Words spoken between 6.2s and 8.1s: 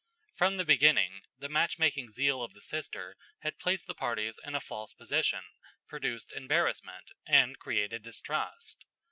embarrassment, and created